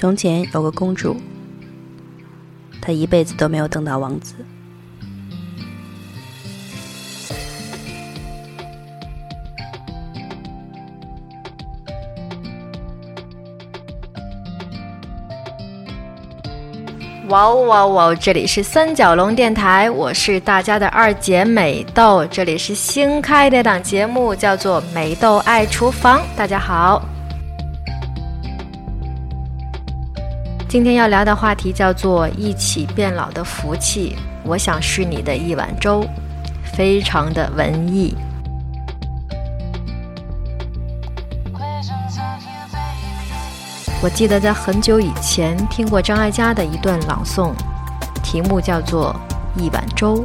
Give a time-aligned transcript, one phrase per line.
[0.00, 1.16] 从前有个公主，
[2.80, 4.36] 她一辈子都没有等到王子。
[17.28, 18.14] 哇哦哇哦哇哦！
[18.14, 26.20] 这里是三角龙电台，我是大家的二姐美豆，这里是新开的档节目，叫做《美豆爱厨房》。
[26.36, 27.02] 大家好，
[30.68, 36.06] 今天要聊的话题叫做“一起变老的福气”，我想是你的一碗粥，
[36.62, 38.14] 非常的文艺。
[44.02, 47.52] 我记得在很久以前听过张艾嘉的一段朗诵，
[48.22, 49.16] 题目叫做
[49.60, 50.18] 《一碗粥》。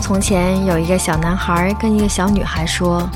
[0.00, 3.08] 从前有一个小男孩跟一个小女孩说：“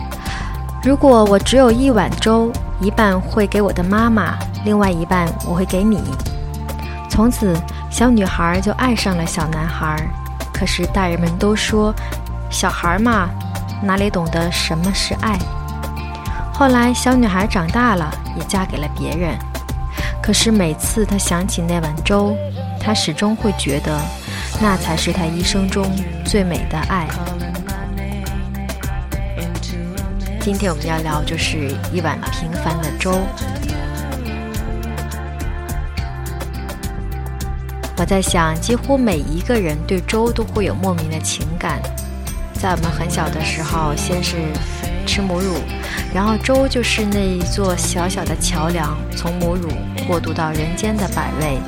[0.85, 4.39] 如果我只有一碗粥，一半会给我的妈妈，
[4.69, 5.99] 另外一半我会给你。”
[7.09, 7.57] 从此，
[7.91, 9.97] 小女孩就爱上了小男孩。
[10.53, 11.95] 可是大人们都说，
[12.51, 13.31] 小孩嘛，
[13.83, 15.39] 哪里懂得什么是爱？
[16.53, 19.39] 后来，小女孩长大了，也嫁给了别人。
[20.23, 22.37] 可是每次她想起那碗粥，
[22.79, 23.99] 她始终会觉得，
[24.61, 25.91] 那才是她一生中
[26.27, 27.09] 最美的爱。
[30.43, 33.19] 今天我们要聊就是一碗平凡的粥。
[38.01, 41.83] 我在想，几乎每一个人对粥都会有莫名的情感。
[42.55, 44.37] 在我们很小的时候，先是
[45.05, 45.57] 吃母乳。
[46.15, 49.69] 然后粥就是那一座小小的桥梁，从母乳
[50.07, 51.59] 过渡到人间的百味。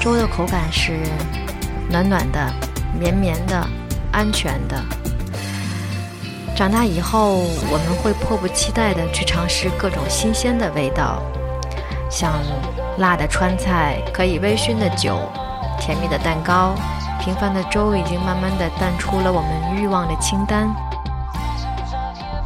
[0.00, 0.98] 粥的口感是
[1.90, 2.50] 暖暖的、
[2.98, 3.68] 绵绵的、
[4.12, 4.82] 安全的。
[6.56, 11.22] 长大以后，我们会迫不及待地去尝试各种新鲜的味道，
[12.10, 12.32] 像
[12.98, 15.20] 辣的川菜、可以微醺的酒、
[15.80, 16.74] 甜蜜的蛋糕。
[17.20, 20.68] 平凡的粥已经慢慢的淡出了我们欲望的清单。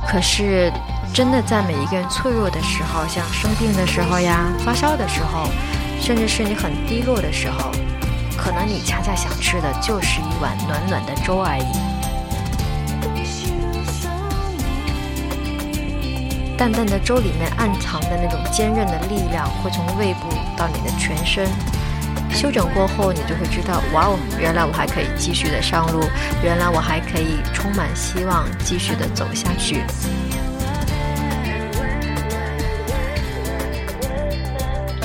[0.06, 0.72] 可是，
[1.12, 5.48] 真的在每一个人脆弱的时候，像生病的时候呀、发烧的时候，
[6.00, 7.70] 甚至是你很低落的时候，
[8.36, 11.91] 可能你恰恰想吃的就是一碗暖暖的粥而已。
[16.62, 21.44] 淡淡的粥里面暗藏的那种坚韧的力量，会从胃部到你的全身。
[22.30, 26.04] 休整过后，你就会知道，哇哦，原来我还可以继续的上路，
[26.40, 29.82] 原来我还可以充满希望，继续的走下去。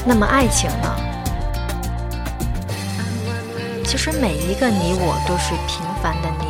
[0.05, 0.95] 那么爱情呢？
[3.83, 6.46] 其实每一个你我都是平凡的你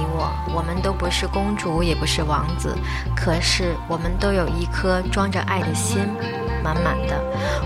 [0.57, 2.75] 我，们都不是公主，也不是王子，
[3.15, 5.99] 可是我们都有一颗装着爱的心，
[6.63, 7.15] 满满的，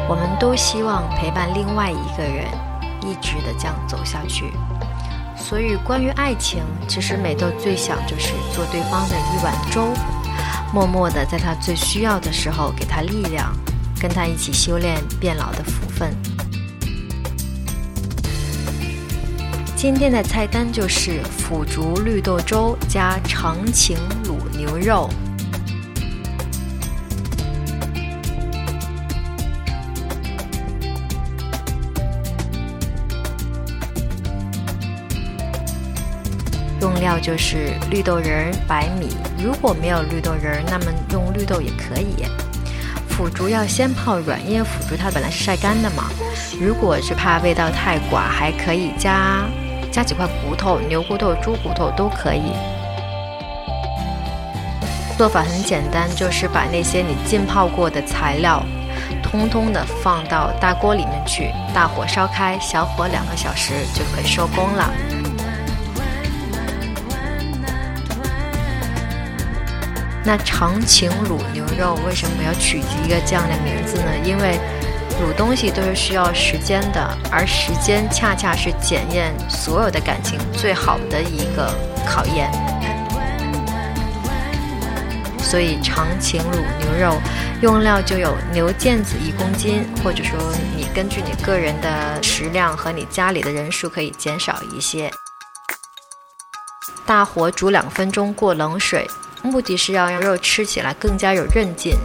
[0.09, 2.45] 我们都希望陪伴另外一个人。
[3.03, 4.51] 一直的这样走下去，
[5.35, 9.87] 所以关于爱情，其实美豆最想就是做对方的一碗粥，
[10.71, 13.51] 默默的在他最需要的时候给他力量，
[13.99, 16.13] 跟他一起修炼变老的福分。
[19.81, 25.09] 今天的菜单就是腐竹绿豆粥加长情卤牛肉。
[36.79, 39.09] 用料就是绿豆仁、白米。
[39.43, 42.23] 如果没有绿豆仁，那么用绿豆也可以。
[43.09, 46.03] 腐竹要先泡软，因为腐竹它本来是晒干的嘛。
[46.59, 49.43] 如果是怕味道太寡，还可以加
[49.91, 52.53] 加几块骨头，牛骨头、猪骨头都可以。
[55.17, 58.63] 做法很简单，就是把那些你浸泡过的材料，
[59.21, 64.91] 通通的放到大锅里面去，大火烧开，小火两个小时就可以收工了。
[70.23, 74.11] 那长情卤牛肉为什么要取一个这样的名字呢？
[74.23, 74.59] 因为
[75.21, 81.71] 卤东西都是需要时间的，而时间恰恰是检验所有的感情最好的一个
[82.05, 82.51] 考验。
[85.39, 87.21] 所以长情卤牛肉
[87.61, 90.39] 用料就有牛腱子一公斤，或者说
[90.75, 95.11] 你根据你个人的食量和你家里的人数可以减少一些。
[97.05, 99.05] 大火煮两分钟，过冷水。
[99.43, 101.95] 目的是要让肉吃起来更加有韧劲。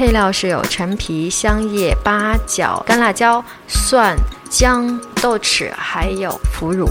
[0.00, 4.16] 配料是有陈皮、香叶、八角、干辣椒、蒜、
[4.48, 6.88] 姜、豆豉，还有腐乳。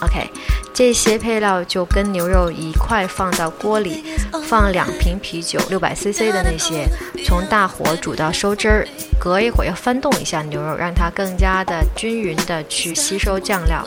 [0.00, 0.30] OK，
[0.72, 4.04] 这些配料就跟牛肉一块放到锅里，
[4.44, 6.86] 放两瓶啤酒，六百 CC 的那些，
[7.26, 13.84] 从大火煮到收汁儿，隔一会儿要翻动一下牛肉，让它更加的均匀的去吸收酱料。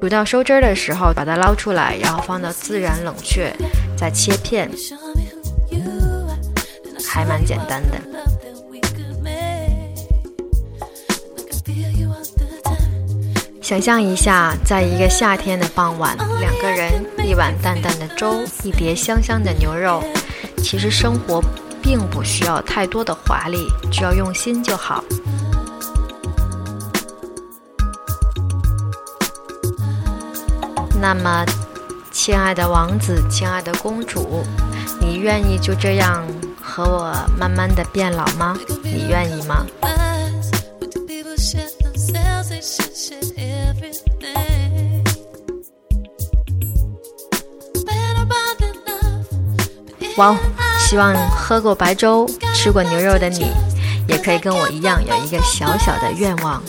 [0.00, 3.54] 煮到收汁儿的时候，把它捞出来，然后放到自然冷却，
[3.94, 4.70] 再切片，
[7.06, 8.00] 还蛮简单的。
[13.60, 20.02] 想象一下，在一个夏天的傍晚，两个人，一碗淡淡的粥，一碟香香的牛肉。
[20.56, 21.42] 其实生活
[21.82, 23.58] 并不需要太多的华丽，
[23.92, 25.04] 只要用心就好。
[31.00, 31.46] 那么，
[32.12, 34.44] 亲爱的王子，亲爱的公主，
[35.00, 36.22] 你愿意就这样
[36.60, 38.54] 和我慢慢的变老吗？
[38.84, 39.66] 你愿意吗？
[50.16, 50.36] 哇，
[50.78, 53.50] 希望喝过白粥、吃过牛肉的你，
[54.06, 56.62] 也可以跟我一样有一个小小的愿望。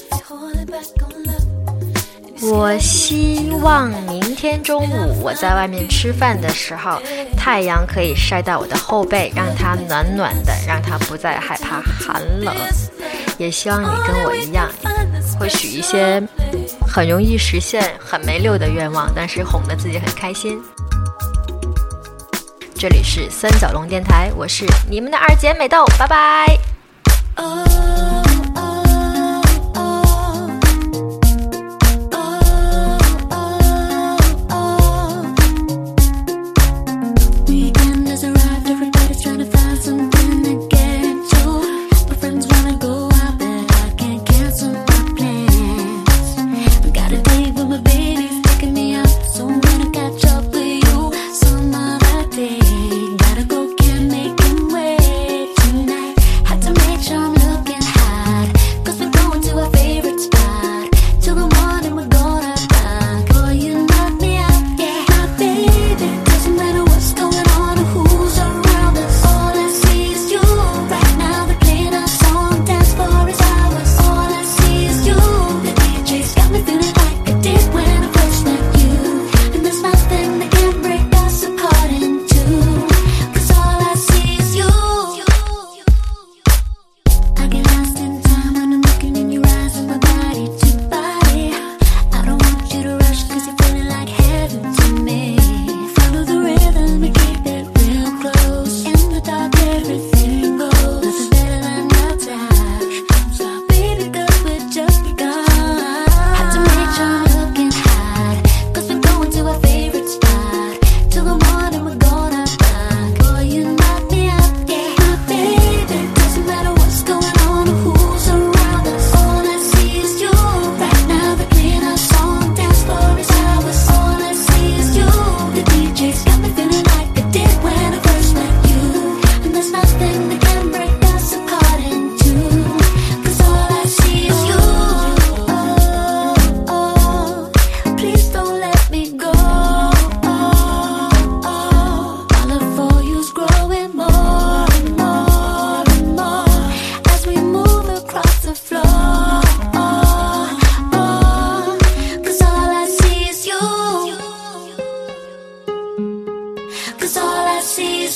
[2.43, 4.10] 我希望明
[4.41, 6.99] 天中午我在外面吃饭的时候，
[7.37, 12.51] 太阳可以晒到我的后背，让它暖暖的，让它不再害怕寒冷。
[13.37, 14.67] 也希望你跟我一样，
[15.39, 16.19] 会许一些
[16.87, 20.59] 很容易实现、很没溜的愿望，但是哄得自己很开心。
[22.73, 26.57] 这里是三角龙电台，我是你们的二姐美豆，拜拜。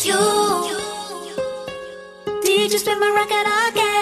[0.04, 0.18] you.
[2.44, 3.95] Did you spin my record again?